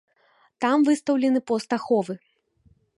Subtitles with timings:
[0.65, 2.13] Там выстаўлены пост аховы.